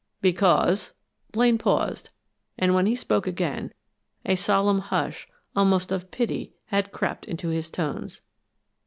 "Because" 0.19 0.95
Blaine 1.31 1.59
paused, 1.59 2.09
and 2.57 2.73
when 2.73 2.87
he 2.87 2.95
spoke 2.95 3.27
again, 3.27 3.71
a 4.25 4.35
solemn 4.35 4.79
hush, 4.79 5.27
almost 5.55 5.91
of 5.91 6.09
pity, 6.09 6.53
had 6.65 6.91
crept 6.91 7.25
into 7.27 7.49
his 7.49 7.69
tones. 7.69 8.21